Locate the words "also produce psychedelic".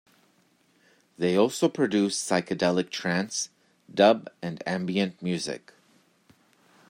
1.37-2.89